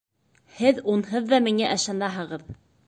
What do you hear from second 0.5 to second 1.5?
Һеҙ унһыҙ ҙа